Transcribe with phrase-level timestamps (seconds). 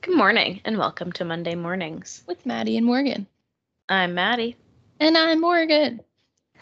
[0.00, 2.22] Good morning and welcome to Monday Mornings.
[2.28, 3.26] with Maddie and Morgan.
[3.88, 4.56] I'm Maddie.
[5.00, 6.00] And I'm Morgan.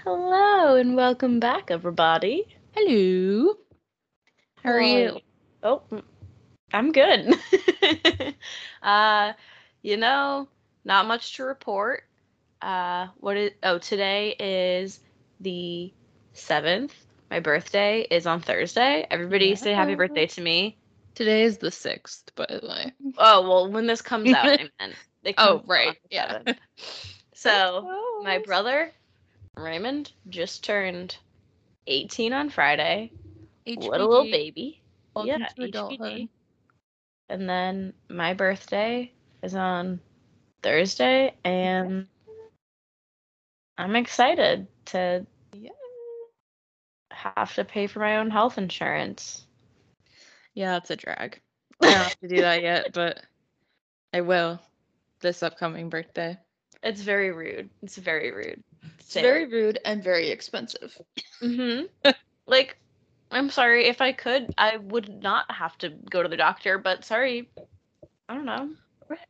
[0.03, 2.47] Hello and welcome back, everybody.
[2.73, 3.55] Hello.
[4.65, 5.21] How are you?
[5.63, 6.03] Oh, mm,
[6.73, 7.35] I'm good.
[8.83, 9.35] uh,
[9.83, 10.49] you know,
[10.87, 12.05] not much to report.
[12.63, 13.51] Uh, what is?
[13.63, 14.99] Oh, today is
[15.41, 15.93] the
[16.33, 16.95] seventh.
[17.31, 19.07] My birthday is on Thursday.
[19.11, 20.79] Everybody say happy birthday to me.
[21.17, 22.93] Today is the sixth, by the way.
[23.19, 24.95] Oh well, when this comes out, I meant.
[25.23, 26.43] They Oh, right, yeah.
[27.35, 27.89] So.
[28.23, 28.93] My brother
[29.57, 31.17] Raymond just turned
[31.87, 33.13] 18 on Friday.
[33.75, 34.83] What a little baby.
[35.15, 36.01] welcome yeah, adulthood.
[36.01, 36.29] HBD.
[37.29, 39.13] And then my birthday
[39.43, 40.01] is on
[40.63, 42.07] Thursday, and
[43.79, 45.71] I'm excited to Yeah.
[47.11, 49.46] have to pay for my own health insurance.
[50.57, 51.41] Yeah, it's a drag.
[51.81, 53.21] I don't have to do that yet, but
[54.13, 54.59] I will
[55.21, 56.37] this upcoming birthday.
[56.83, 57.71] It's very rude.
[57.83, 58.65] It's very rude.
[58.99, 60.97] It's very rude and very expensive.
[61.43, 62.11] Mm-hmm.
[62.47, 62.79] like,
[63.31, 63.87] I'm sorry.
[63.87, 66.79] If I could, I would not have to go to the doctor.
[66.79, 67.51] But sorry,
[68.29, 68.71] I don't know.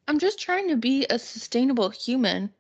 [0.07, 2.53] I'm just trying to be a sustainable human,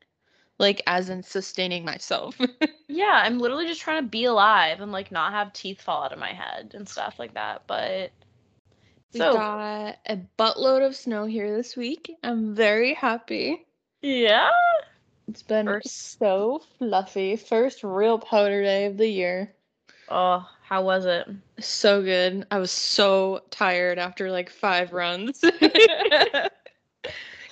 [0.58, 2.36] like as in sustaining myself.
[2.88, 6.12] Yeah, I'm literally just trying to be alive and like not have teeth fall out
[6.12, 7.64] of my head and stuff like that.
[7.66, 8.10] But
[9.18, 12.12] we so got a buttload of snow here this week.
[12.22, 13.64] I'm very happy.
[14.02, 14.50] yeah,
[15.28, 17.36] It's been First- so fluffy.
[17.36, 19.54] First real powder day of the year.
[20.08, 21.26] oh, how was it?
[21.60, 22.46] So good.
[22.50, 25.42] I was so tired after like five runs.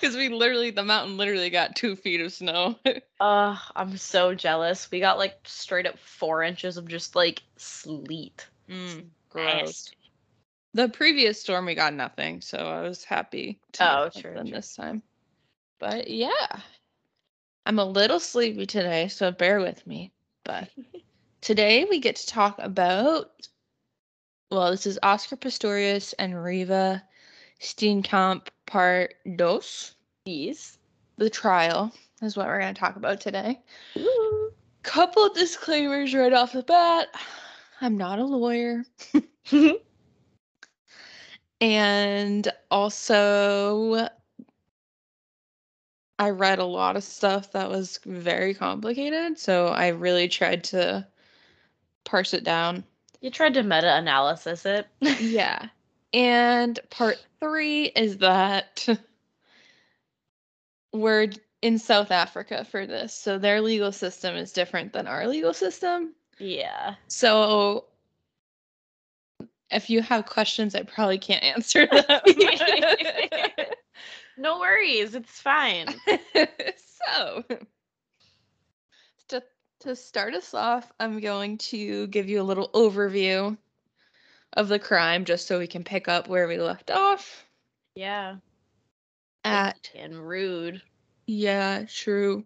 [0.01, 2.79] Because we literally, the mountain literally got two feet of snow.
[3.21, 4.91] Uh, I'm so jealous.
[4.91, 8.47] We got like straight up four inches of just like sleet.
[8.69, 9.05] mm,
[9.35, 9.97] Nasty.
[10.75, 12.41] The previous storm, we got nothing.
[12.41, 14.57] So I was happy to Oh, get true, something true.
[14.57, 15.03] this time.
[15.79, 16.59] But yeah,
[17.65, 19.09] I'm a little sleepy today.
[19.09, 20.13] So bear with me.
[20.45, 20.69] But
[21.41, 23.31] today we get to talk about
[24.51, 27.03] well, this is Oscar Pistorius and Reeva
[27.61, 29.95] Steenkamp part dos.
[30.27, 30.79] These.
[31.19, 31.93] The trial
[32.23, 33.61] is what we're going to talk about today.
[33.97, 34.53] Ooh.
[34.83, 37.09] Couple disclaimers right off the bat.
[37.81, 38.85] I'm not a lawyer.
[41.61, 44.09] And also,
[46.19, 49.39] I read a lot of stuff that was very complicated.
[49.39, 51.07] So I really tried to
[52.05, 52.85] parse it down.
[53.21, 54.87] you tried to meta analysis it.
[55.21, 55.69] Yeah.
[56.13, 58.87] And part three is that
[60.93, 61.29] we're
[61.61, 63.13] in South Africa for this.
[63.13, 66.15] So their legal system is different than our legal system.
[66.39, 66.95] yeah.
[67.09, 67.87] So
[69.71, 72.21] if you have questions, I probably can't answer them.
[74.37, 75.15] no worries.
[75.15, 75.89] It's fine.
[76.37, 77.45] so
[79.29, 79.43] to,
[79.81, 83.57] to start us off, I'm going to give you a little overview
[84.55, 87.45] of the crime just so we can pick up where we left off
[87.95, 88.37] Yeah.
[89.45, 90.81] at And rude.
[91.27, 92.45] Yeah, true.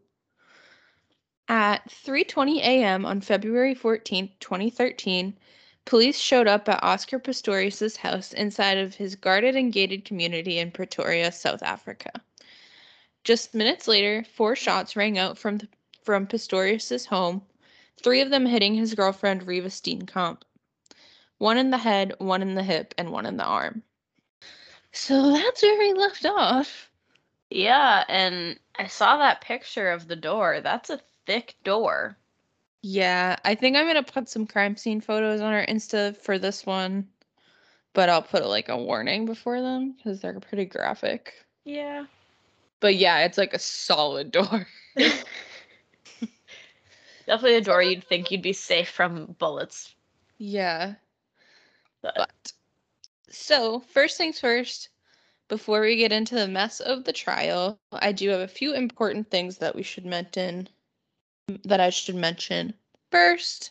[1.48, 3.04] At 3:20 a.m.
[3.06, 5.36] on February 14th, 2013,
[5.88, 10.70] police showed up at Oscar Pistorius's house inside of his guarded and gated community in
[10.70, 12.10] Pretoria, South Africa.
[13.24, 15.68] Just minutes later, four shots rang out from the,
[16.02, 17.40] from Pistorius's home,
[18.02, 20.42] three of them hitting his girlfriend Reeva Steenkamp.
[21.38, 23.82] One in the head, one in the hip, and one in the arm.
[24.92, 26.90] So that's where we left off.
[27.48, 30.60] Yeah, and I saw that picture of the door.
[30.60, 32.18] That's a thick door.
[32.82, 36.64] Yeah, I think I'm gonna put some crime scene photos on our Insta for this
[36.66, 37.08] one,
[37.94, 41.34] but I'll put like a warning before them because they're pretty graphic.
[41.64, 42.06] Yeah.
[42.80, 44.66] But yeah, it's like a solid door.
[47.26, 49.94] Definitely a door you'd think you'd be safe from bullets.
[50.38, 50.94] yeah,
[52.02, 52.52] But, but
[53.30, 54.88] so first things first,
[55.48, 59.30] before we get into the mess of the trial, I do have a few important
[59.30, 60.68] things that we should mention
[61.64, 62.74] that I should mention.
[63.10, 63.70] First,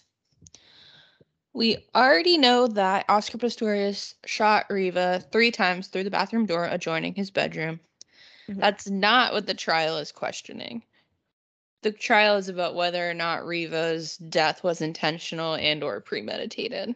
[1.54, 7.16] we already know that Oscar Pistorius shot Reeva three times through the bathroom door adjoining
[7.16, 7.80] his bedroom.
[8.50, 8.60] Mhm.
[8.60, 10.84] That's not what the trial is questioning.
[11.82, 16.96] The trial is about whether or not Reeva's death was intentional and or premeditated.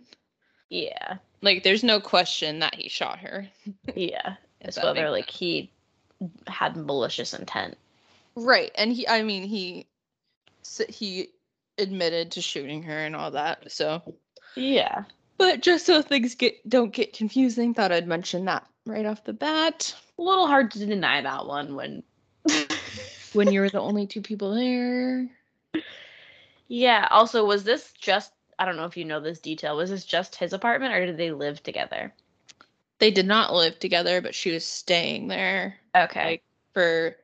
[0.70, 1.18] yeah.
[1.44, 3.48] Like there's no question that he shot her.
[3.96, 4.36] Yeah.
[4.64, 5.72] It's whether like he
[6.46, 7.80] had malicious intent.
[8.36, 9.88] Right, and he I mean he
[10.90, 11.30] he
[11.78, 13.72] admitted to shooting her and all that.
[13.72, 14.02] So,
[14.56, 15.04] Yeah.
[15.38, 19.34] but just so things get don't get confusing, thought I'd mention that right off the
[19.34, 19.96] bat.
[20.18, 22.04] A little hard to deny that one when.
[23.34, 25.30] when you were the only two people there.
[26.68, 27.08] Yeah.
[27.12, 28.32] Also, was this just?
[28.60, 29.78] I don't know if you know this detail.
[29.78, 32.14] Was this just his apartment, or did they live together?
[33.00, 35.76] They did not live together, but she was staying there.
[35.96, 36.26] Okay.
[36.26, 36.44] Like
[36.74, 37.16] for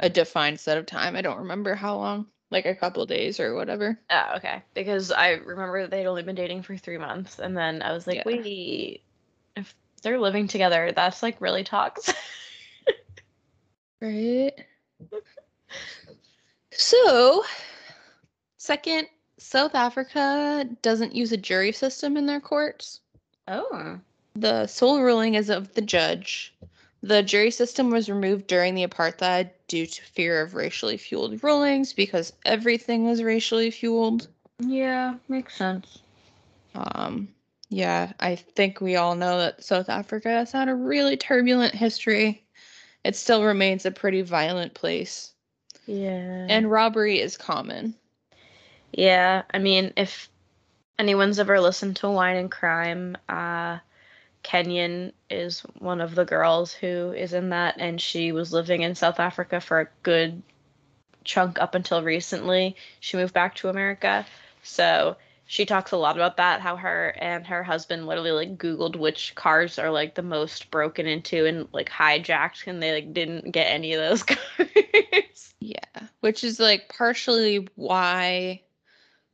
[0.00, 1.16] a defined set of time.
[1.16, 3.98] I don't remember how long, like a couple days or whatever.
[4.10, 4.62] Oh, okay.
[4.74, 8.16] Because I remember they'd only been dating for three months, and then I was like,
[8.16, 8.22] Yeah.
[8.26, 9.02] wait,
[9.56, 12.14] if they're living together, that's like really toxic.
[14.00, 14.52] Right.
[16.70, 17.44] So,
[18.56, 19.08] second,
[19.38, 23.00] South Africa doesn't use a jury system in their courts.
[23.48, 23.98] oh.
[24.36, 26.54] The sole ruling is of the judge.
[27.02, 31.92] The jury system was removed during the apartheid due to fear of racially fueled rulings
[31.92, 34.26] because everything was racially fueled.
[34.58, 35.98] Yeah, makes sense.
[36.74, 37.28] Um,
[37.70, 42.44] yeah, I think we all know that South Africa has had a really turbulent history.
[43.04, 45.32] It still remains a pretty violent place,
[45.86, 46.46] Yeah.
[46.48, 47.94] and robbery is common.
[48.92, 50.28] yeah, I mean, if
[50.98, 53.78] anyone's ever listened to Wine and Crime, uh,
[54.42, 58.94] Kenyon is one of the girls who is in that, and she was living in
[58.94, 60.42] South Africa for a good
[61.24, 62.76] chunk up until recently.
[63.00, 64.24] She moved back to America.
[64.62, 68.96] So she talks a lot about that, how her and her husband literally like Googled
[68.96, 73.52] which cars are like the most broken into and like hijacked, and they like didn't
[73.52, 75.54] get any of those cars.
[75.60, 78.62] Yeah, which is like partially why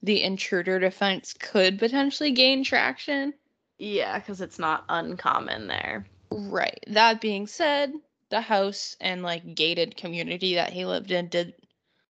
[0.02, 3.34] the intruder defense could potentially gain traction.
[3.78, 6.06] Yeah, because it's not uncommon there.
[6.30, 6.82] Right.
[6.88, 7.92] That being said,
[8.30, 11.54] the house and like gated community that he lived in did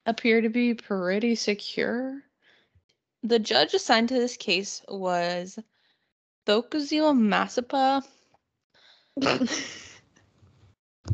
[0.07, 2.23] appear to be pretty secure.
[3.23, 5.59] The judge assigned to this case was
[6.47, 8.05] Thokozile Masipa.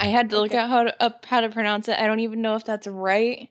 [0.00, 0.58] I had to look Okay.
[0.58, 1.98] at how to, up how to pronounce it.
[1.98, 3.48] I don't even know if that's right,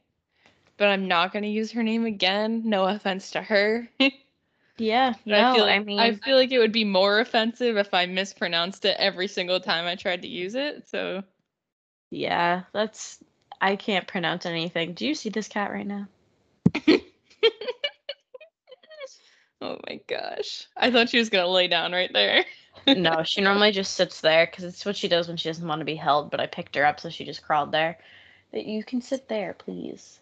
[0.78, 2.64] but I'm not going to use her name again.
[2.66, 3.90] No offense to her.
[4.78, 7.94] Yeah, no, I feel I mean, I feel like it would be more offensive if
[7.94, 10.88] I mispronounced it every single time I tried to use it.
[10.90, 11.24] So
[12.12, 13.24] yeah, that's.
[13.62, 14.94] I can't pronounce anything.
[14.94, 16.08] Do you see this cat right now?
[19.62, 20.68] Oh my gosh.
[20.78, 22.46] I thought she was gonna lay down right there.
[22.88, 25.80] no, she normally just sits there because it's what she does when she doesn't want
[25.80, 26.30] to be held.
[26.30, 27.98] But I picked her up, so she just crawled there.
[28.52, 30.20] That you can sit there, please.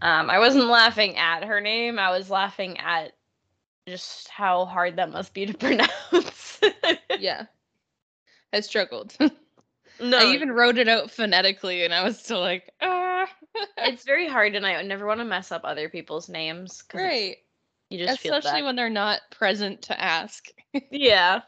[0.00, 1.98] Um, I wasn't laughing at her name.
[1.98, 3.12] I was laughing at
[3.88, 6.60] just how hard that must be to pronounce.
[7.18, 7.46] yeah.
[8.52, 9.16] I struggled.
[10.00, 13.26] no, I even wrote it out phonetically and I was still like, ah.
[13.78, 16.82] it's very hard, and I never want to mess up other people's names.
[16.94, 17.36] right.
[17.90, 20.46] You just feel Especially when they're not present to ask.
[20.90, 21.40] yeah.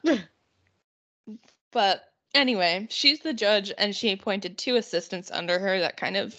[1.71, 2.03] But
[2.35, 6.35] anyway, she's the judge and she appointed two assistants under her that kind of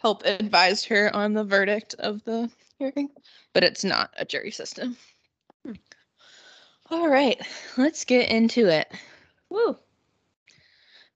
[0.00, 3.10] help advise her on the verdict of the hearing.
[3.52, 4.96] But it's not a jury system.
[5.64, 5.72] Hmm.
[6.90, 7.40] All right,
[7.76, 8.90] let's get into it.
[9.48, 9.76] Woo.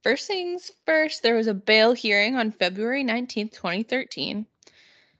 [0.02, 4.46] First things first, there was a bail hearing on February 19th, 2013.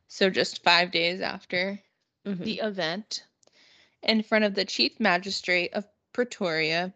[0.09, 1.81] So just five days after
[2.27, 2.45] Mhm.
[2.45, 3.25] the event,
[4.03, 6.93] in front of the Chief Magistrate of Pretoria,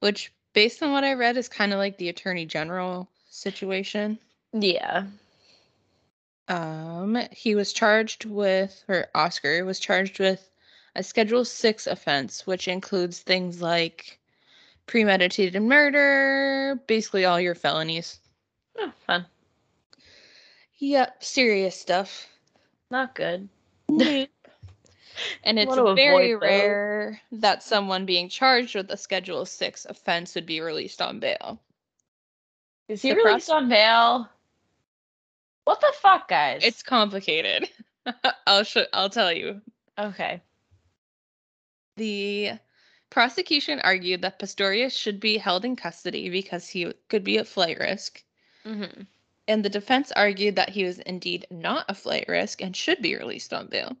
[0.00, 4.18] which, based on what I read, is kind of like the Attorney General situation.
[4.52, 5.06] Yeah.
[6.48, 10.50] Um, he was charged with, or Oscar was charged with
[10.94, 14.18] a Schedule 6 offense, which includes things like
[14.86, 18.20] premeditated murder, basically all your felonies.
[18.78, 19.26] Oh, fun.
[20.78, 22.28] Yep, serious stuff.
[22.90, 23.48] Not good.
[25.44, 30.46] And it's very avoid rare that someone being charged with a Schedule 6 offense would
[30.46, 31.60] be released on bail.
[32.88, 34.28] Is he The released on bail?
[35.64, 36.62] What the fuck, guys?
[36.64, 37.68] It's complicated.
[38.46, 39.60] I'll sh- I'll tell you.
[39.98, 40.42] okay.
[41.96, 42.52] The
[43.10, 47.78] prosecution argued that Pistorius should be held in custody because he could be at flight
[47.78, 48.22] risk,
[48.66, 49.02] Mm-hmm.
[49.46, 53.14] and the defense argued that he was indeed not a flight risk and should be
[53.16, 53.94] released on bail.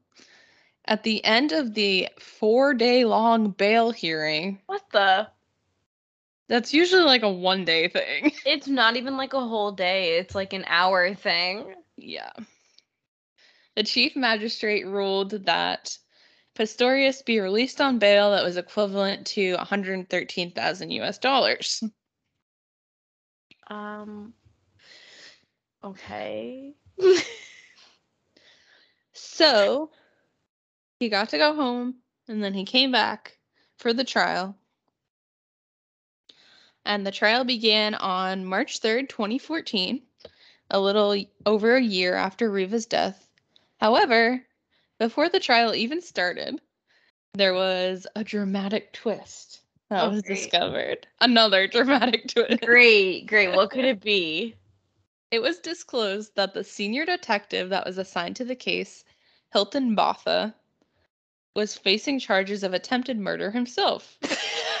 [0.86, 5.28] At the end of the four day long bail hearing, What the?
[6.48, 8.32] That's usually like a one day thing.
[8.46, 10.18] It's not even like a whole day.
[10.18, 11.74] It's like an hour thing.
[11.96, 12.32] Yeah.
[13.76, 15.96] The chief magistrate ruled that
[16.54, 21.82] Pistorius be released on bail that was equivalent to 113,000 US dollars.
[23.68, 24.34] Um.
[25.82, 26.74] Okay.
[29.14, 29.90] So
[30.98, 31.96] he got to go home
[32.28, 33.38] and then he came back
[33.78, 34.56] for the trial.
[36.84, 40.02] And the trial began on March 3rd, 2014,
[40.70, 43.28] a little over a year after Reeva's death.
[43.80, 44.44] However,
[44.98, 46.60] before the trial even started,
[47.32, 50.36] there was a dramatic twist that Oh, was great.
[50.36, 51.06] discovered.
[51.20, 52.60] Another dramatic twist.
[52.62, 53.54] Great, great.
[53.54, 54.54] What could it be?
[55.30, 59.04] It was disclosed that the senior detective that was assigned to the case,
[59.52, 60.54] Hilton Botha,
[61.56, 64.18] was facing charges of attempted murder himself.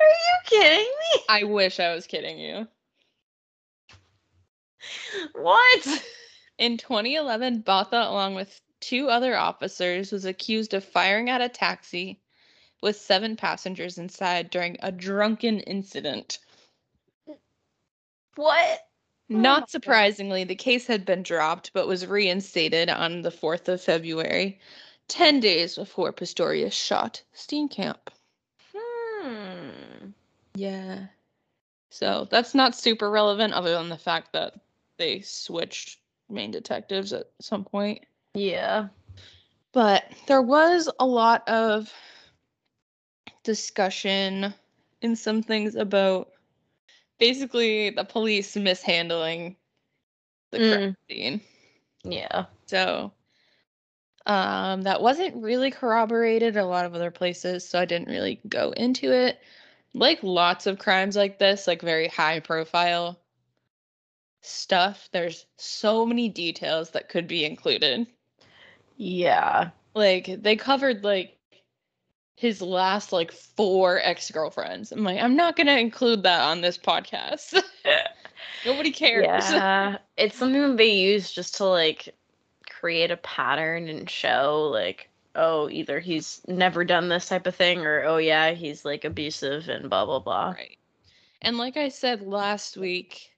[0.00, 1.22] Are you kidding me?
[1.28, 2.66] I wish I was kidding you.
[5.34, 6.04] What?
[6.58, 12.20] In 2011, Botha, along with two other officers, was accused of firing at a taxi
[12.82, 16.38] with seven passengers inside during a drunken incident.
[18.36, 18.80] What?
[19.30, 19.70] Oh Not God.
[19.70, 24.60] surprisingly, the case had been dropped but was reinstated on the 4th of February,
[25.08, 28.08] 10 days before Pistorius shot Steenkamp.
[30.60, 31.06] Yeah.
[31.88, 34.52] So that's not super relevant other than the fact that
[34.98, 38.04] they switched main detectives at some point.
[38.34, 38.88] Yeah.
[39.72, 41.90] But there was a lot of
[43.42, 44.52] discussion
[45.00, 46.28] in some things about
[47.18, 49.56] basically the police mishandling
[50.50, 51.40] the crime scene.
[52.04, 52.44] Yeah.
[52.66, 53.12] So
[54.26, 58.72] um that wasn't really corroborated a lot of other places, so I didn't really go
[58.72, 59.40] into it.
[59.92, 63.18] Like lots of crimes like this, like very high profile
[64.42, 68.06] stuff, there's so many details that could be included.
[68.96, 69.70] Yeah.
[69.94, 71.36] Like they covered like
[72.36, 74.92] his last like four ex-girlfriends.
[74.92, 77.60] I'm like, I'm not gonna include that on this podcast.
[78.64, 79.26] Nobody cares.
[79.26, 79.98] Yeah.
[80.16, 82.14] it's something that they use just to like
[82.68, 87.86] create a pattern and show like, oh, either he's never done this type of thing
[87.86, 90.50] or oh yeah, he's like abusive and blah blah blah.
[90.50, 90.78] Right.
[91.42, 93.32] And like I said last week,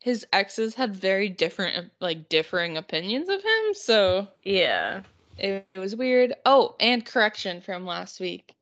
[0.00, 5.02] his exes had very different like differing opinions of him, so Yeah.
[5.38, 6.34] it, it was weird.
[6.44, 8.54] Oh, and correction from last week.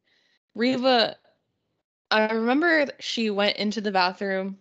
[0.56, 1.14] Reeva
[2.12, 4.58] I remember she went into the bathroom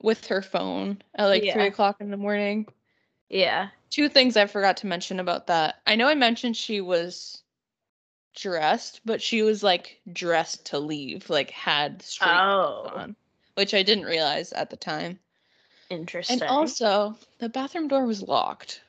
[0.00, 2.68] with her phone at like three o'clock in the morning.
[3.28, 3.68] Yeah.
[3.90, 5.76] Two things I forgot to mention about that.
[5.86, 7.42] I know I mentioned she was
[8.34, 12.90] dressed, but she was like dressed to leave, like had straight Oh.
[12.94, 13.16] on,
[13.54, 15.18] which I didn't realize at the time.
[15.90, 16.40] Interesting.
[16.42, 18.82] And also, the bathroom door was locked,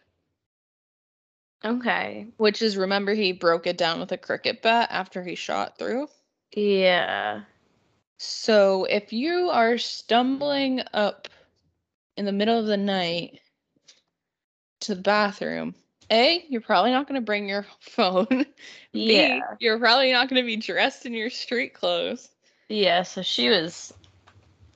[1.63, 2.27] okay.
[2.37, 6.09] which is remember he broke it down with a cricket bat after he shot through.
[6.53, 7.43] Yeah.
[8.17, 11.29] So if you are stumbling up
[12.17, 13.39] in the middle of the night
[14.81, 15.75] to the bathroom,
[16.11, 18.45] A, you're probably not going to bring your phone.
[18.93, 19.41] B, Yeah.
[19.59, 22.29] you're probably not going to be dressed in your street clothes.
[22.69, 23.93] Yeah, so she was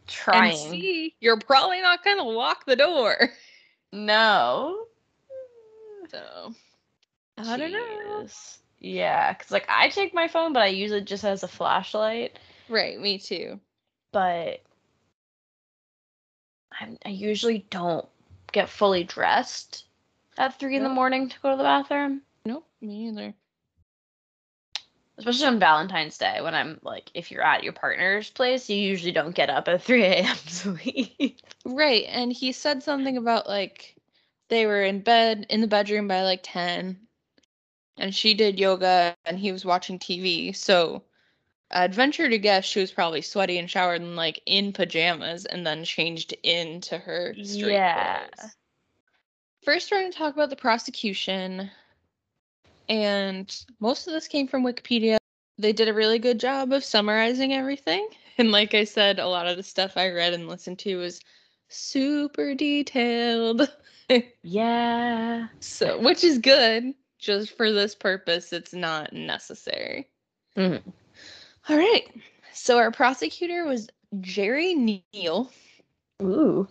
[0.07, 0.51] trying.
[0.51, 3.29] And C, you're probably not going to lock the door.
[3.91, 4.86] no.
[6.12, 6.53] So,
[7.38, 8.27] I don't know.
[8.79, 12.38] Yeah, because like I take my phone, but I use it just as a flashlight.
[12.69, 13.60] Right, me too.
[14.12, 14.62] But
[16.79, 18.07] I'm, I usually don't
[18.51, 19.86] get fully dressed
[20.38, 23.34] at three in the morning to go to the bathroom, Nope, me either.
[25.18, 29.12] especially on Valentine's Day when I'm like, if you're at your partner's place, you usually
[29.12, 30.36] don't get up at 3 a.m.
[30.62, 31.36] to leave.
[31.66, 33.96] Right, and he said something about like
[34.50, 37.00] they were in bed in the bedroom by like 10
[37.98, 40.56] and she did yoga and he was watching TV.
[40.56, 41.04] So
[41.72, 45.66] I'd venture to guess she was probably sweaty and showered and like in pajamas and
[45.66, 48.25] then changed into her Yeah.
[48.25, 48.56] clothes.
[49.63, 51.70] First, we're going to talk about the prosecution.
[52.89, 55.17] And most of this came from Wikipedia.
[55.58, 58.08] They did a really good job of summarizing everything.
[58.38, 61.20] And like I said, a lot of the stuff I read and listened to was
[61.70, 63.70] super detailed.
[64.43, 65.48] Yeah.
[65.60, 66.93] so, which is good.
[67.20, 70.10] Just for this purpose, it's not necessary.
[70.58, 70.82] Mhm.
[71.70, 72.03] All right.
[72.53, 73.88] So our prosecutor was
[74.20, 74.75] Gerrie
[75.13, 75.51] Nel.
[76.22, 76.67] Ooh.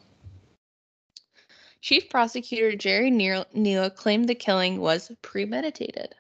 [1.83, 6.15] Chief prosecutor Gerrie Nel, claimed the killing was premeditated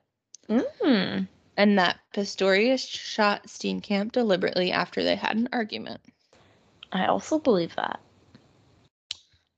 [0.49, 1.29] Mm.
[1.57, 6.01] and that Pistorius shot Steenkamp deliberately after they had an argument.
[6.91, 8.01] I also believe that.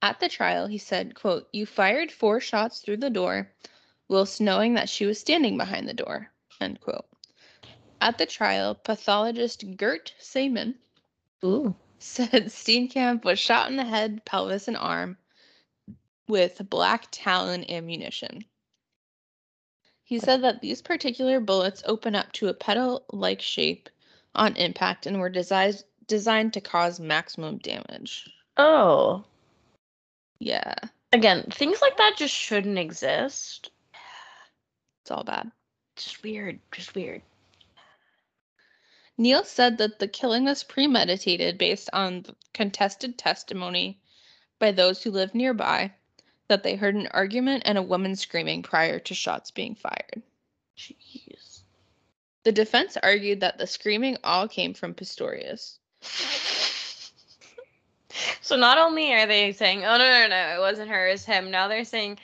[0.02, 3.50] At the trial, he said, quote, You fired four shots through the door,
[4.06, 6.30] whilst knowing that she was standing behind the door,
[6.60, 7.06] end quote.
[8.02, 10.74] At the trial, pathologist Gert Saayman
[11.42, 11.74] Ooh.
[11.98, 15.16] said Steenkamp was shot in the head, pelvis, and arm
[16.28, 18.44] with black talon ammunition.
[20.02, 23.88] He said that these particular bullets open up to a petal like shape
[24.34, 28.28] on impact and were designed designed to cause maximum damage.
[28.56, 29.24] Oh.
[30.38, 30.74] Yeah,
[31.14, 33.70] Again, things like that just shouldn't exist.
[35.00, 35.52] it's all bad.
[35.94, 36.58] Just weird.
[36.72, 37.22] Just weird.
[39.16, 44.00] Nel said that the killing was premeditated based on the contested testimony
[44.58, 45.92] by those who lived nearby
[46.48, 50.22] that they heard an argument and a woman screaming prior to shots being fired.
[50.76, 51.62] Jeez.
[52.44, 55.78] The defense argued that the screaming all came from Pistorius.
[58.40, 61.50] So not only are they saying, "Oh no, no, no, it wasn't her, it's him,"
[61.50, 62.18] now they're saying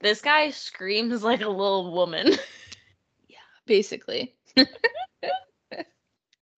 [0.00, 2.32] this guy screams like a little woman.
[3.28, 4.34] Yeah, basically,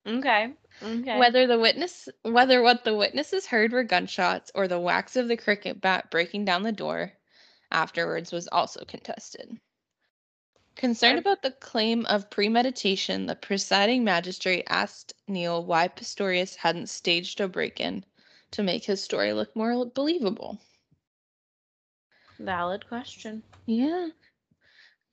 [0.06, 0.52] okay.
[0.82, 1.18] Okay.
[1.18, 5.36] whether the witness, whether what the witnesses heard were gunshots or the whacks of the
[5.36, 7.12] cricket bat breaking down the door
[7.70, 9.58] afterwards was also contested.
[10.76, 17.40] Concerned about the claim of premeditation, the presiding magistrate asked Nel why Pistorius hadn't staged
[17.40, 18.04] a break-in
[18.50, 20.60] to make his story look more believable.
[22.38, 23.42] Valid question.
[23.64, 24.08] Yeah.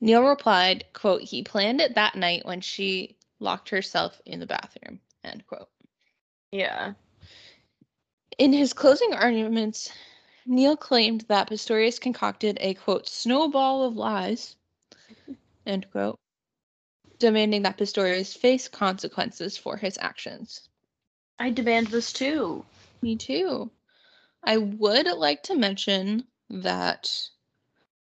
[0.01, 5.00] Nel replied, quote, he planned it that night when she locked herself in the bathroom,
[5.24, 5.70] end quote.
[6.51, 6.94] Yeah.
[8.38, 9.92] In his closing arguments,
[10.46, 14.56] Nel claimed that Pistorius concocted a quote snowball of lies,
[15.65, 16.20] end quote,
[17.20, 20.68] demanding that Pistorius face consequences for his actions.
[21.39, 22.65] I demand this too.
[23.01, 23.72] Me too.
[24.44, 27.30] I would like to mention that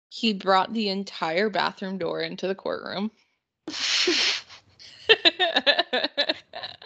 [0.08, 3.10] he brought the entire bathroom door into the courtroom.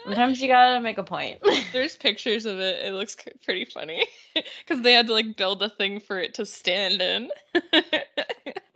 [0.04, 1.38] Sometimes you gotta make a point.
[1.73, 2.85] There's pictures of it.
[2.85, 6.47] It looks pretty funny because they had to like build a thing for it to
[6.47, 7.30] stand in.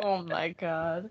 [0.00, 1.10] oh my god.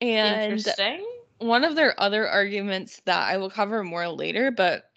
[0.00, 1.06] and Interesting.
[1.38, 4.90] one of their other arguments that I will cover more later, but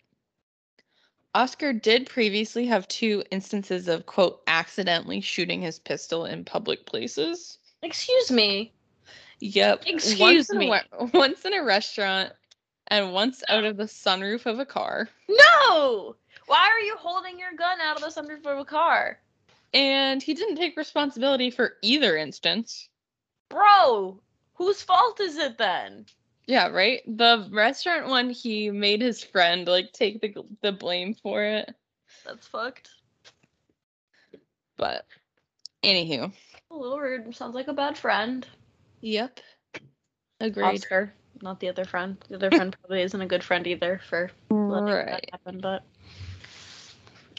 [1.35, 7.59] Oscar did previously have two instances of quote accidentally shooting his pistol in public places.
[7.83, 8.73] Excuse me.
[9.39, 9.83] Yep.
[9.85, 10.73] Excuse once in a me.
[11.13, 12.33] once in a restaurant
[12.87, 15.09] and once out of the sunroof of a car.
[15.27, 16.15] No!
[16.47, 19.19] Why are you holding your gun out of the sunroof of a car?
[19.73, 22.89] And he didn't take responsibility for either instance.
[23.49, 24.21] Bro,
[24.53, 26.05] whose fault is it then?
[26.45, 27.01] Yeah, right?
[27.05, 31.73] The restaurant one he made his friend like take the the blame for it.
[32.25, 32.89] That's fucked.
[34.77, 35.05] But
[35.83, 36.31] anywho.
[36.71, 37.35] A little rude.
[37.35, 38.47] Sounds like a bad friend.
[39.01, 39.41] Yep.
[40.39, 40.65] Agreed.
[40.65, 42.17] Oscar, not the other friend.
[42.29, 45.83] The other friend probably isn't a good friend either for letting that happen, but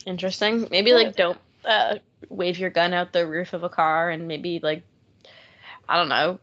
[0.07, 0.69] interesting.
[0.71, 1.97] Maybe like don't uh,
[2.29, 4.83] wave your gun out the roof of a car and maybe like
[5.89, 6.39] I don't know.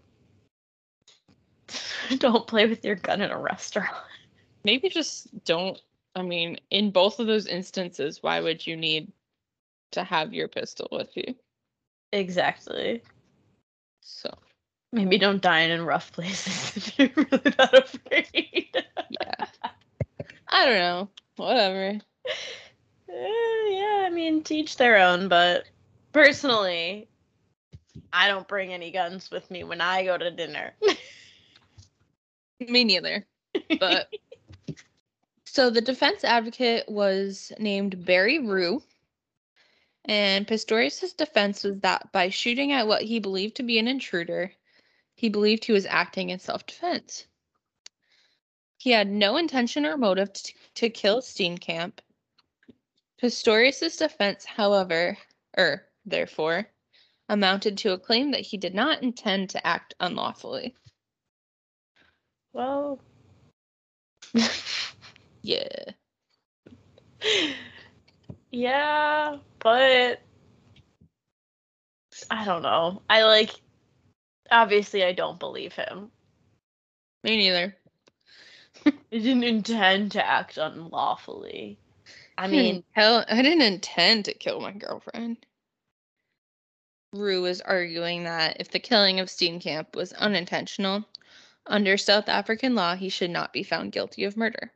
[2.18, 3.96] don't play with your gun in a restaurant.
[4.64, 5.80] Maybe just don't
[6.16, 9.12] I mean, in both of those instances, why would you need
[9.92, 11.36] to have your pistol with you?
[12.14, 13.04] Exactly.
[14.02, 14.30] So
[14.92, 18.84] Maybe don't dine in rough places if you're really that afraid.
[19.10, 19.46] yeah.
[20.48, 21.10] I don't know.
[21.36, 22.00] Whatever.
[23.10, 25.66] Eh, yeah, I mean, teach their own, but
[26.14, 27.10] personally,
[28.14, 30.74] I don't bring any guns with me when I go to dinner.
[32.60, 33.26] Me neither.
[33.80, 34.10] But
[35.46, 38.82] so the defense advocate was named Barry Roux.
[40.06, 44.52] And Pistorius' defense was that by shooting at what he believed to be an intruder,
[45.26, 47.26] he believed he was acting in self defense.
[48.78, 51.94] He had no intention or motive to, to kill Steenkamp.
[53.20, 55.18] Pistorius' defense, however,
[55.58, 56.70] er, therefore,
[57.28, 60.76] amounted to a claim that he did not intend to act unlawfully.
[62.54, 63.00] well,
[65.42, 65.86] Yeah.
[68.52, 70.22] yeah, but
[72.30, 73.02] I don't know.
[73.10, 73.50] I like,
[74.52, 76.12] obviously, I don't believe him.
[77.24, 77.76] Me neither.
[78.86, 81.80] I didn't intend to act unlawfully.
[82.38, 85.46] I mean, hell, I didn't intend to kill my girlfriend.
[87.14, 91.06] Roux is arguing that if the killing of Steenkamp was unintentional,
[91.66, 94.72] under South African law, he should not be found guilty of murder.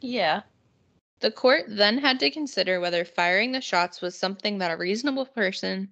[0.00, 0.42] yeah.
[1.20, 5.26] The court then had to consider whether firing the shots was something that a reasonable
[5.26, 5.90] person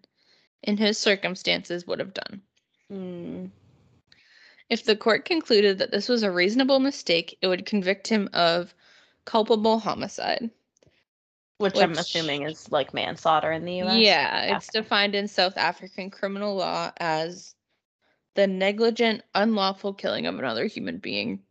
[0.63, 2.43] in his circumstances would have done.
[2.89, 3.47] Hmm.
[4.69, 8.73] If the court concluded that this was a reasonable mistake, it would convict him of
[9.25, 10.51] culpable homicide.
[11.59, 13.97] Which, I'm assuming is like manslaughter in the U.S.
[13.97, 17.55] Yeah, it's defined in South African criminal law as
[18.35, 21.43] the negligent, unlawful killing of another human being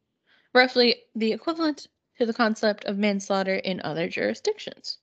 [0.53, 4.97] roughly the equivalent to the concept of manslaughter in other jurisdictions.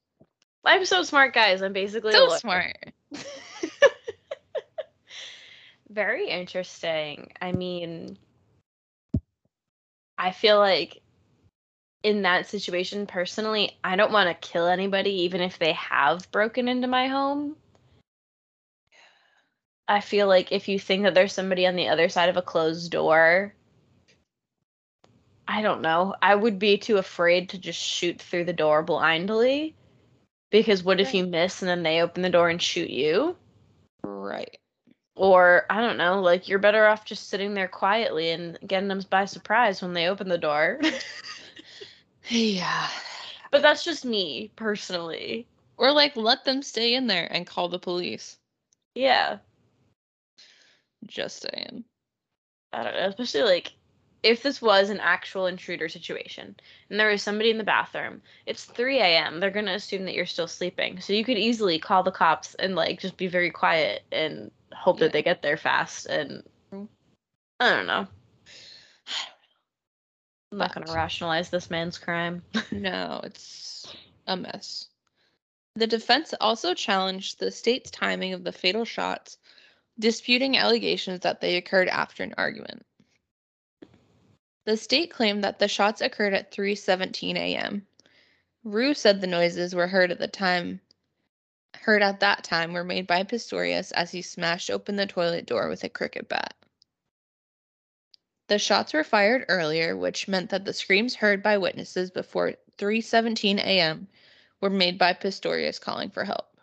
[0.64, 1.62] I'm so smart, guys.
[1.62, 2.77] I'm basically So smart.
[5.90, 7.33] Very interesting.
[7.40, 8.18] I mean,
[10.18, 11.01] I feel like
[12.03, 16.68] in that situation, personally, I don't want to kill anybody, even if they have broken
[16.68, 17.57] into my home.
[19.88, 22.42] I feel like if you think that there's somebody on the other side of a
[22.42, 23.55] closed door,
[25.46, 26.14] I don't know.
[26.20, 29.74] I would be too afraid to just shoot through the door blindly.
[30.51, 33.37] Because what if you miss and then they open the door and shoot you?
[34.03, 34.59] Right.
[35.18, 39.02] Or I don't know, like you're better off just sitting there quietly and getting them
[39.11, 40.81] by surprise when they open the door.
[42.28, 42.88] Yeah.
[43.50, 45.46] but that's just me personally.
[45.76, 48.38] Or like let them stay in there and call the police.
[48.94, 49.38] Yeah,
[51.07, 51.85] Just saying.
[52.72, 53.72] I don't know, especially like
[54.22, 56.57] if this was an actual intruder situation
[56.90, 59.40] and there was somebody in the bathroom, it's 3 a.m.
[59.40, 62.74] They're gonna assume that you're still sleeping, so you could easily call the cops and
[62.74, 65.07] like just be very quiet and hope Yeah.
[65.07, 66.07] that they get there fast.
[66.07, 68.07] And I don't know.
[70.52, 72.42] I'm not gonna rationalize this man's crime.
[72.72, 73.94] No, it's
[74.26, 74.88] a mess.
[75.76, 79.38] The defense also challenged the state's timing of the fatal shots,
[79.98, 82.85] disputing allegations that they occurred after an argument.
[84.68, 87.87] The state claimed that the shots occurred at 3:17 a.m.
[88.62, 90.83] Roux said the noises were heard at the time
[91.74, 95.70] heard at that time were made by Pistorius as he smashed open the toilet door
[95.70, 96.52] with a cricket bat.
[98.48, 103.57] The shots were fired earlier, which meant that the screams heard by witnesses before 3:17
[103.61, 104.07] a.m.
[104.61, 106.61] were made by Pistorius calling for help.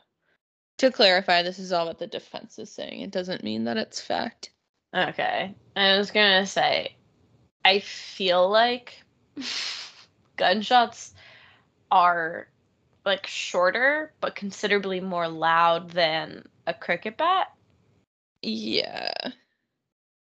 [0.78, 3.02] To clarify, this is all what the defense is saying.
[3.02, 4.52] It doesn't mean that it's fact.
[4.94, 5.56] Okay.
[5.76, 6.98] I was gonna say,
[7.66, 9.02] I feel like
[10.38, 11.14] gunshots
[11.92, 12.48] are
[13.06, 17.48] like shorter, but considerably more loud than a cricket bat,
[18.42, 19.14] Yeah.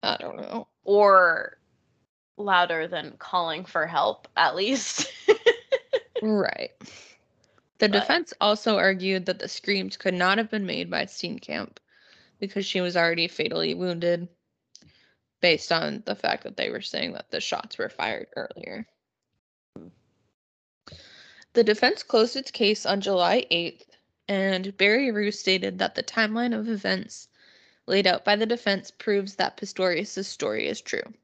[0.02, 0.68] I don't know.
[0.84, 1.58] or
[2.36, 5.12] louder than calling for help, at least.
[6.22, 6.70] Right.
[7.78, 11.76] The But- defense also argued that the screams could not have been made by Steenkamp
[12.40, 14.26] because she was already fatally wounded
[15.40, 18.86] based on the fact that they were saying that the shots were fired earlier.
[21.52, 23.86] The defense closed its case on July 8th,
[24.28, 27.28] and Barry Roux stated that the timeline of events
[27.86, 31.14] laid out by the defense proves that Pistorius' story is true,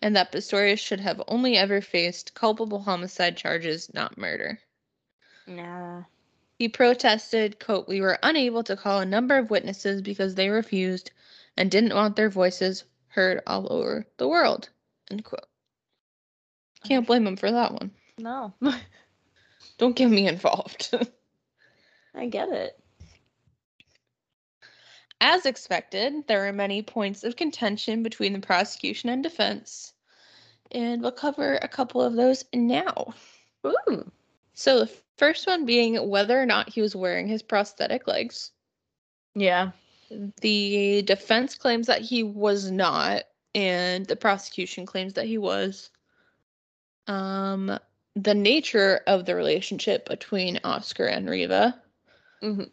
[0.00, 4.60] and that Pistorius should have only ever faced culpable homicide charges, not murder.
[5.46, 6.04] nah.
[6.58, 11.10] He protested, quote, We were unable to call a number of witnesses because they refused
[11.56, 14.68] and didn't want their voices heard all over the world.
[15.10, 15.46] End quote.
[16.84, 17.90] Can't blame him for that one.
[18.18, 18.54] No.
[19.78, 20.94] Don't get me involved.
[22.14, 22.76] I get it.
[25.20, 29.92] As expected, there were many points of contention between the prosecution and defense,
[30.70, 33.12] and we'll cover a couple of those now.
[33.66, 34.10] Ooh.
[34.54, 38.50] So, the first one being whether or not he was wearing his prosthetic legs.
[39.34, 39.72] Yeah.
[40.10, 45.90] The defense claims that he was not, and the prosecution claims that he was.
[47.06, 47.78] Um,
[48.14, 51.74] the nature of the relationship between Oscar and Reeva,
[52.40, 52.64] hmm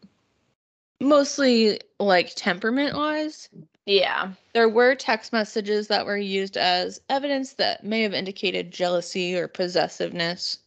[0.99, 3.49] mostly like temperament wise,
[3.85, 4.33] Yeah.
[4.53, 9.47] there were text messages that were used as evidence that may have indicated jealousy or
[9.47, 10.57] possessiveness.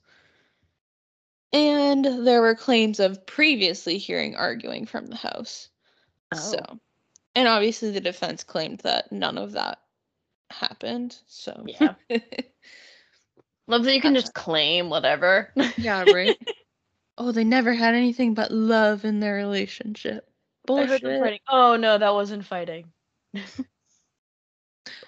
[1.53, 5.69] And there were claims of previously hearing arguing from the house.
[6.35, 6.79] So, Oh.
[7.35, 9.79] and obviously the defense claimed that none of that
[10.51, 11.17] happened.
[11.27, 11.95] So, Yeah.
[13.67, 15.53] Love that you can just claim whatever.
[15.77, 16.37] yeah, right.
[17.19, 20.29] oh, they never had anything but love in their relationship.
[20.67, 21.41] Bullshit.
[21.49, 22.93] Oh no, that wasn't fighting.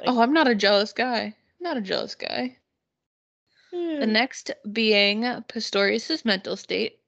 [0.04, 1.34] Oh, I'm not a jealous guy.
[1.60, 2.56] Not a jealous guy.
[3.70, 6.98] The next being Pistorius's mental state.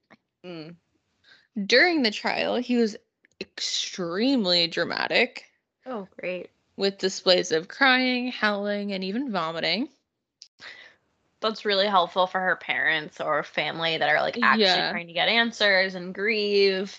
[0.44, 0.76] Mm.
[1.66, 2.96] During the trial, he was
[3.44, 5.44] extremely dramatic
[5.86, 6.50] Oh great.
[6.76, 9.88] with displays of crying, howling, and even vomiting.
[11.40, 14.90] That's really helpful for her parents or family that are like actually Yeah.
[14.90, 16.98] trying to get answers and grieve.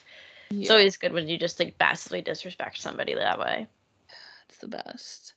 [0.52, 3.68] It's always good when you just like massively disrespect somebody that way.
[4.50, 5.34] It's the best.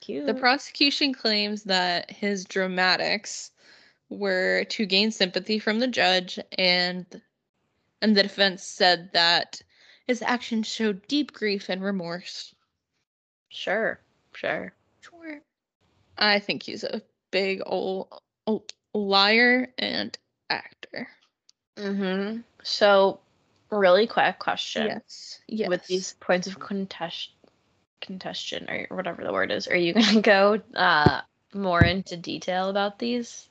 [0.00, 0.26] Cute.
[0.26, 3.50] The prosecution claims that his dramatics
[4.10, 7.06] were to gain sympathy from the judge and
[8.02, 9.62] and the defense said that
[10.10, 12.52] his actions showed deep grief and remorse.
[13.48, 14.00] sure.
[14.32, 14.72] Sure.
[15.00, 15.40] Sure.
[16.18, 18.08] I think he's a big old,
[18.44, 20.18] old liar and
[20.50, 21.06] actor.
[21.76, 22.40] Mm-hmm.
[22.64, 23.20] So,
[23.70, 24.86] really quick question.
[24.88, 25.40] Yes.
[25.46, 25.68] Yes.
[25.68, 27.30] With these points of contest
[28.00, 31.20] contention or whatever the word is, are you gonna go uh
[31.54, 33.48] more into detail about these?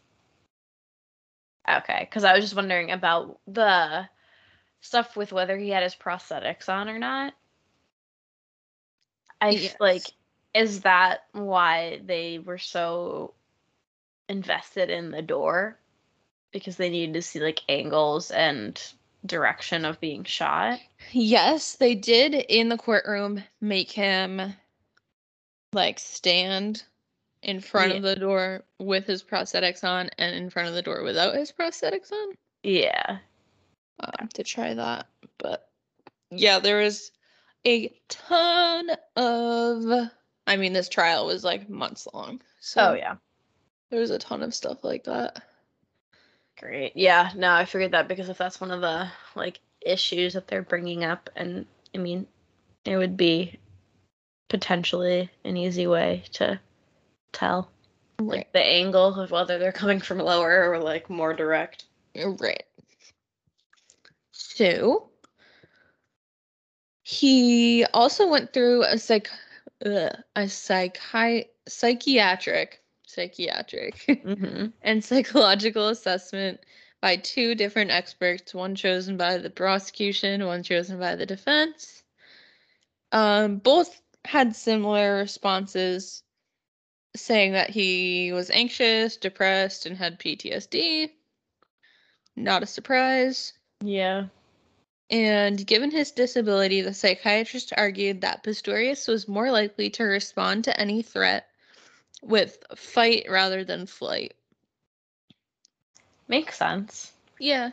[1.70, 4.10] Okay, because I was just wondering about the
[4.82, 7.34] stuff with whether he had his prosthetics on or not.
[9.42, 9.76] I Yes.
[9.80, 10.04] like,
[10.54, 13.34] is that why they were so
[14.28, 15.78] invested in the door?
[16.52, 18.82] Because they needed to see like angles and
[19.26, 20.80] direction of being shot.
[21.12, 24.54] Yes, they did in the courtroom make him
[25.74, 26.84] like stand
[27.42, 27.98] in front Yeah.
[27.98, 31.52] of the door with his prosthetics on and in front of the door without his
[31.52, 33.20] prosthetics on Yeah.
[34.00, 35.08] Um, to try that.
[35.38, 35.68] But
[36.32, 37.12] yeah, there was
[37.66, 40.10] a ton of.
[40.48, 42.42] I mean, this trial was like months long.
[42.60, 43.16] So Oh yeah.
[43.92, 45.44] there was a ton of stuff like that.
[46.60, 46.94] Great.
[46.96, 50.62] Yeah, no, I figured that because if that's one of the like issues that they're
[50.62, 52.28] bringing up and I mean,
[52.86, 53.60] it would be
[54.50, 56.60] potentially an easy way to
[57.32, 57.70] tell
[58.20, 58.40] Right.
[58.40, 61.86] like the angle of whether they're coming from lower or like more direct.
[62.16, 62.64] Right.
[67.04, 69.30] He also went through a psych
[69.86, 74.68] ugh, a psychi- psychiatric psychiatric Mm-hmm.
[74.82, 76.60] and psychological assessment
[77.02, 82.04] by two different experts, one chosen by the prosecution, one chosen by the defense.
[83.12, 86.22] Um, both had similar responses,
[87.16, 91.10] saying that he was anxious, depressed, and had PTSD.
[92.36, 93.54] Not a surprise.
[93.84, 94.28] Yeah.
[95.10, 100.80] And given his disability, the psychiatrist argued that Pistorius was more likely to respond to
[100.80, 101.48] any threat
[102.22, 104.36] with fight rather than flight.
[106.28, 107.12] Makes sense.
[107.40, 107.72] Yeah.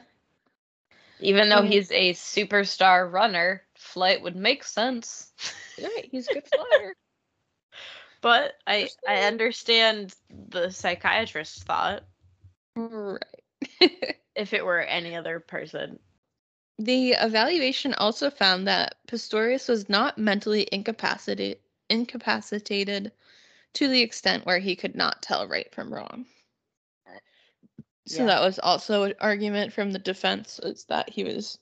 [1.20, 5.32] Even though um, he's a superstar runner, flight would make sense.
[5.78, 6.94] Right, he's a good flyer.
[8.22, 9.24] But I I Understand.
[9.24, 12.02] understand the psychiatrist's thought
[12.76, 13.20] right.
[14.34, 15.98] if it were any other person.
[16.78, 21.58] The evaluation also found that Pistorius was not mentally incapacitated
[21.88, 23.12] incapacitated
[23.74, 26.26] to the extent where he could not tell right from wrong.
[28.06, 28.26] So Yeah.
[28.26, 31.58] that was also an argument from the defense is that he was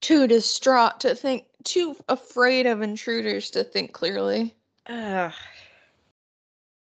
[0.00, 4.54] too distraught to think too afraid of intruders to think clearly.
[4.86, 5.32] Ugh.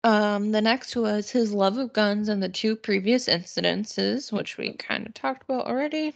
[0.05, 4.73] Um, the next was his love of guns and the two previous incidences, which we
[4.75, 6.15] kind of talked about already.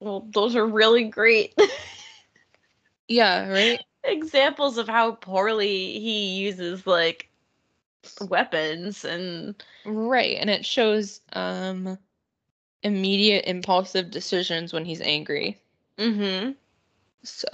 [0.00, 1.54] Well, those are really great
[3.08, 3.80] Yeah, right?
[4.04, 7.28] examples of how poorly he uses like
[8.20, 9.54] weapons and
[9.86, 11.98] Right, and it shows um
[12.82, 15.60] immediate impulsive decisions when he's angry.
[15.98, 16.52] mm-hmm.
[17.22, 17.48] So,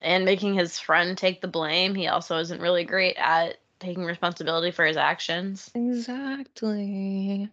[0.00, 1.94] and making his friend take the blame.
[1.94, 5.70] He also isn't really great at taking responsibility for his actions.
[5.74, 7.50] exactly.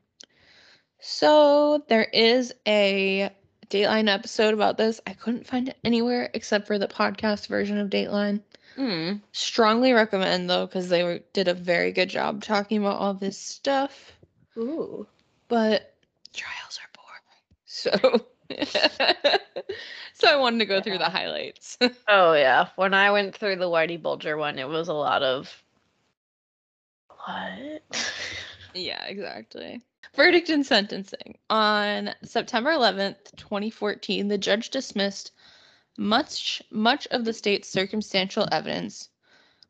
[1.02, 3.30] So, there is a
[3.70, 5.00] Dateline episode about this.
[5.06, 8.42] I couldn't find it anywhere except for the podcast version of Dateline.
[8.76, 9.14] Hmm.
[9.32, 13.38] Strongly recommend though cuz they were, did a very good job talking about all this
[13.38, 14.14] stuff.
[14.58, 15.08] Ooh.
[15.48, 15.94] but
[16.34, 17.30] trials are boring.
[17.66, 18.26] So,
[20.14, 21.78] so I wanted to go through the highlights.
[22.08, 22.70] Oh yeah.
[22.76, 25.64] When I went through the Whitey Bulger one, it was a lot of
[27.26, 27.82] what?
[28.74, 29.82] yeah, exactly.
[30.16, 31.38] Verdict and sentencing.
[31.50, 35.32] On September 11th, 2014, the judge dismissed
[35.98, 39.10] much much of the state's circumstantial evidence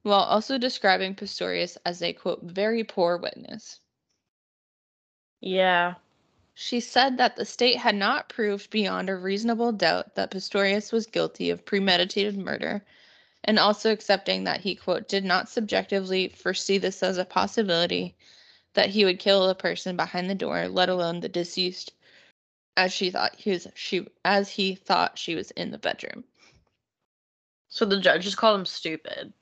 [0.03, 3.79] while also describing Pistorius as a quote very poor witness.
[5.41, 5.95] yeah.
[6.53, 11.07] She said that the state had not proved beyond a reasonable doubt that Pistorius was
[11.07, 12.83] guilty of premeditated murder,
[13.45, 18.15] and also accepting that he, quote, did not subjectively foresee this as a possibility
[18.73, 21.93] that he would kill the person behind the door, let alone the deceased,
[22.77, 26.23] as she thought he was she as he thought she was in the bedroom.
[27.69, 29.34] So the judge just called him stupid.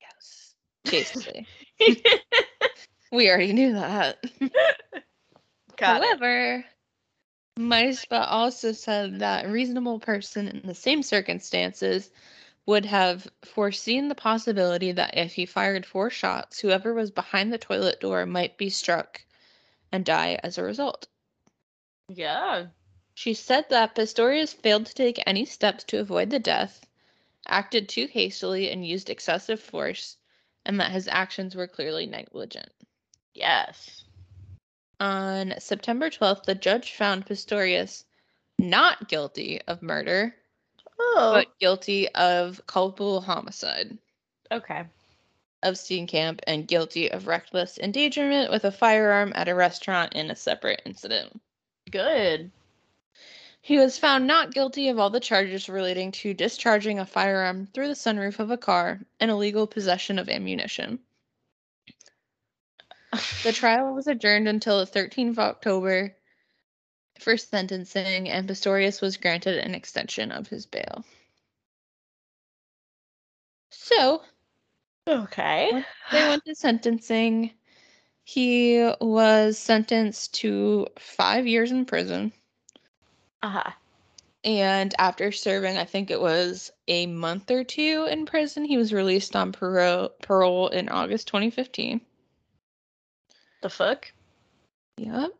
[0.00, 0.54] Yes.
[0.84, 1.46] Basically.
[3.12, 4.22] we already knew that.
[5.76, 6.06] Got it.
[6.06, 6.64] However,
[7.58, 12.10] Masipa also said that a reasonable person in the same circumstances
[12.66, 17.58] would have foreseen the possibility that if he fired four shots, whoever was behind the
[17.58, 19.22] toilet door might be struck
[19.92, 21.06] and die as a result.
[22.08, 22.66] Yeah.
[23.14, 26.86] She said that Pistorius failed to take any steps to avoid the death,
[27.46, 30.16] acted too hastily, and used excessive force,
[30.64, 32.70] and that his actions were clearly negligent.
[33.34, 34.04] Yes.
[35.00, 38.04] On September 12th, the judge found Pistorius
[38.58, 40.34] not guilty of murder,
[40.98, 41.32] Oh.
[41.34, 43.98] but guilty of culpable homicide
[44.50, 44.84] okay.
[45.62, 50.36] of Steenkamp and guilty of reckless endangerment with a firearm at a restaurant in a
[50.36, 51.40] separate incident.
[51.90, 52.50] Good.
[53.60, 57.88] He was found not guilty of all the charges relating to discharging a firearm through
[57.88, 60.98] the sunroof of a car and illegal possession of ammunition.
[63.42, 66.14] The trial was adjourned until the 13th of October
[67.18, 71.04] for sentencing, and Pistorius was granted an extension of his bail.
[73.70, 74.22] So,
[75.08, 75.84] okay.
[76.10, 77.52] they went to sentencing.
[78.24, 82.32] He was sentenced to five years in prison.
[83.42, 83.70] Uh-huh.
[84.42, 88.92] And after serving, I think it was a month or two in prison, he was
[88.92, 92.00] released on parole, parole in August 2015.
[93.62, 94.12] The fuck?
[94.98, 95.30] Yep.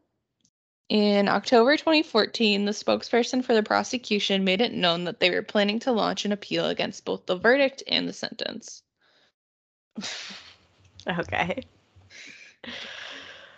[0.95, 5.81] In October 2014, the spokesperson for the prosecution made it known that they were planning
[5.81, 8.85] to launch an appeal against both the verdict and the sentence.
[11.07, 11.65] Okay.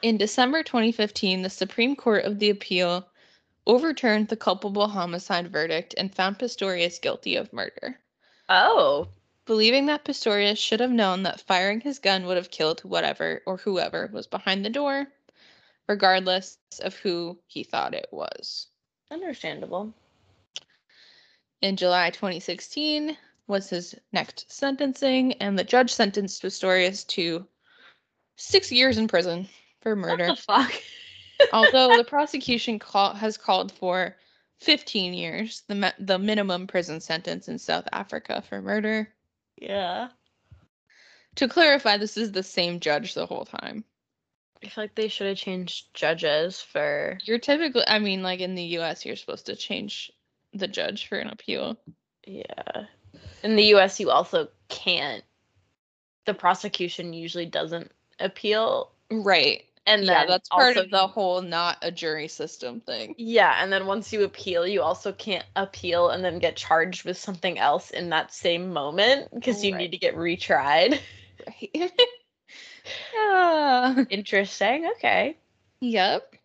[0.03, 3.07] In December 2015, the Supreme Court of the Appeal
[3.66, 8.01] overturned the culpable homicide verdict and found Pistorius guilty of murder.
[8.49, 9.09] Oh.
[9.44, 13.59] Believing that Pistorius should have known that firing his gun would have killed whatever or
[13.59, 15.07] whoever was behind the door,
[15.88, 18.68] regardless of who he thought it was.
[19.11, 19.94] Understandable.
[21.62, 27.46] In July 2016 was his next sentencing, and the judge sentenced Pistorius to
[28.37, 29.49] six years in prison
[29.81, 30.29] for murder.
[30.29, 30.72] What the fuck?
[31.53, 34.16] Although the prosecution call, has called for
[34.61, 39.09] 15 years, the the minimum prison sentence in South Africa for murder.
[39.57, 40.09] yeah.
[41.37, 43.85] To clarify, this is the same judge the whole time.
[44.64, 48.55] I feel like they should have changed judges for You're typically, I mean, like in
[48.55, 50.11] the U.S., you're supposed to change
[50.53, 51.77] the judge for an appeal.
[52.27, 52.87] yeah.
[53.42, 55.23] In the US you also can't
[56.25, 59.64] the prosecution usually doesn't appeal Right.
[59.87, 63.14] and yeah, that's part also of the whole not a jury system thing.
[63.19, 67.16] Yeah, and then once you appeal, you also can't appeal and then get charged with
[67.16, 69.79] something else in that same moment because you Right.
[69.79, 70.99] need to get retried.
[71.47, 71.92] Right.
[73.14, 74.05] yeah.
[74.11, 74.87] Interesting.
[74.96, 75.37] Okay.
[75.81, 76.37] Yep.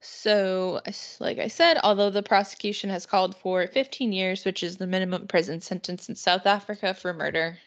[0.00, 0.82] So,
[1.18, 5.26] like I said, although the prosecution has called for 15 years, which is the minimum
[5.26, 7.58] prison sentence in South Africa for murder,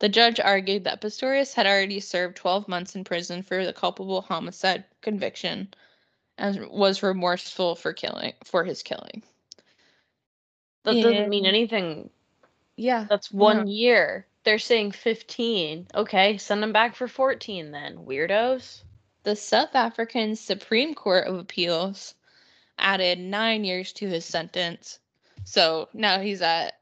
[0.00, 4.20] the judge argued that Pistorius had already served 12 months in prison for the culpable
[4.20, 5.74] homicide conviction
[6.38, 9.22] and was remorseful for killing for his killing.
[10.84, 12.10] That doesn't mean anything.
[12.76, 13.06] Yeah.
[13.08, 14.26] That's one year.
[14.48, 15.88] They're saying 15.
[15.94, 17.98] Okay, send them back for 14 then.
[18.06, 18.80] Weirdos.
[19.22, 22.14] The South African Supreme Court of Appeals
[22.78, 25.00] added nine years to his sentence.
[25.44, 26.78] So now he's at,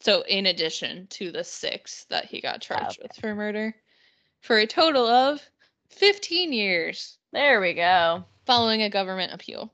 [0.00, 3.02] so in addition to the six that he got charged Okay.
[3.02, 3.72] with for murder,
[4.40, 5.40] for a total of
[5.90, 8.24] 15 years There we go.
[8.44, 9.72] following a government appeal.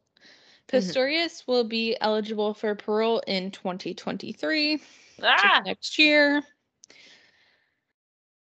[0.69, 0.69] Mhm.
[0.69, 4.83] Pistorius will be eligible for parole in 2023
[5.23, 5.63] Ah!
[5.65, 6.43] next year.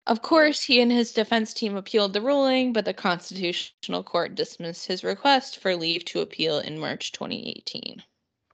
[0.06, 4.86] Of course, he and his defense team appealed the ruling, but the Constitutional Court dismissed
[4.86, 8.02] his request for leave to appeal in March 2018.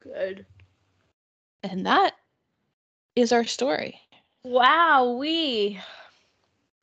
[0.01, 0.47] Good.
[1.63, 2.15] And that
[3.15, 4.01] is our story.
[4.45, 5.79] Wow, we.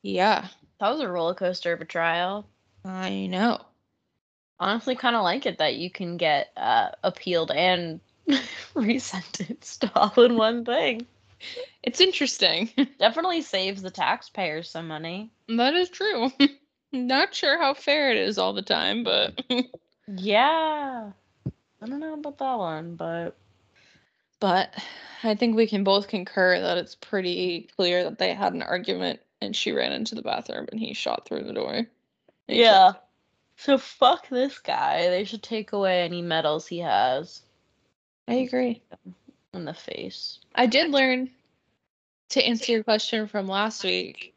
[0.04, 0.48] Yeah,
[0.80, 2.46] That was a roller coaster of a trial.
[2.86, 3.66] I know.
[4.60, 8.00] honestly kind of like it that you can get uh, appealed and
[8.76, 11.06] resentenced all in one thing.
[11.82, 12.70] It's interesting.
[13.00, 15.32] Definitely saves the taxpayers some money.
[15.48, 16.30] that is true.
[16.92, 19.42] Not sure how fair it is all the time, but
[20.08, 21.12] Yeah.
[21.82, 23.38] I don't know about that one, but
[24.42, 24.74] but
[25.24, 29.22] I think we can both concur that it's pretty clear that they had an argument
[29.42, 31.88] and she ran into the bathroom and he shot through the door.
[32.48, 32.94] Yeah.
[33.56, 35.10] So fuck this guy.
[35.10, 37.42] They should take away any medals he has
[38.28, 38.84] I agree.
[39.54, 40.40] In the face.
[40.56, 41.30] I did learn
[42.30, 44.34] to answer your question from last week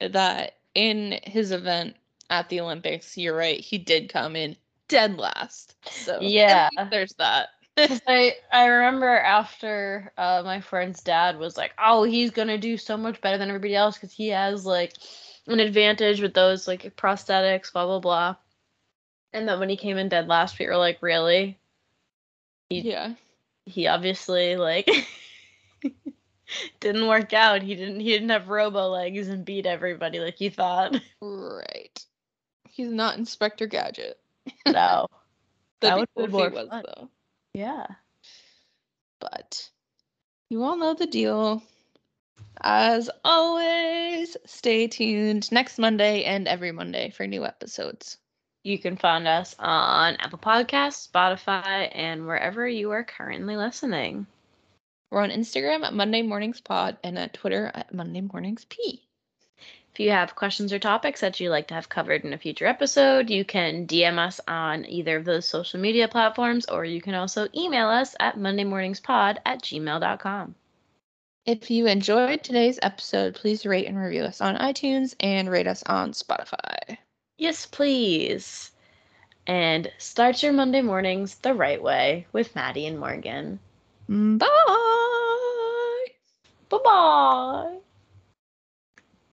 [0.00, 1.96] that in his event
[2.30, 4.56] at the Olympics, you're right, he did come in
[4.88, 5.76] dead last.
[5.90, 6.68] So Yeah.
[6.90, 7.48] there's that.
[8.06, 12.96] I I remember after uh, my friend's dad was like, "Oh, he's gonna do so
[12.96, 14.94] much better than everybody else because he has like
[15.48, 18.36] an advantage with those like prosthetics, blah blah blah."
[19.32, 21.58] And then when he came in dead last, we were like, "Really?
[22.70, 23.14] He yeah.
[23.66, 24.88] He obviously like
[26.80, 27.62] didn't work out.
[27.62, 31.00] He didn't he didn't have robo legs and beat everybody like you thought.
[31.20, 32.04] Right.
[32.68, 34.18] He's not Inspector Gadget.
[34.66, 35.06] No.
[35.80, 36.84] That would've be cool if he was fun.
[36.86, 37.08] though.
[37.52, 37.86] Yeah.
[39.20, 39.68] But
[40.48, 41.62] you all know the deal.
[42.62, 48.16] As always, stay tuned next Monday and every Monday for new episodes.
[48.64, 54.26] You can find us on Apple Podcasts, Spotify, and wherever you are currently listening.
[55.10, 59.02] We're on Instagram at Monday Mornings Pod and at Twitter at Monday Mornings P.
[59.92, 62.66] If you have questions or topics that you'd like to have covered in a future
[62.66, 67.14] episode, you can DM us on either of those social media platforms, or you can
[67.14, 70.54] also email us at mondaymorningspod at gmail.com.
[71.44, 75.82] If you enjoyed today's episode, please rate and review us on iTunes and rate us
[75.82, 76.96] on Spotify.
[77.38, 78.72] Yes, please.
[79.46, 83.60] And start your Monday mornings the right way with Maddie and Morgan.
[84.10, 84.38] Mm.
[84.38, 86.06] Bye.
[86.68, 87.78] Bye bye.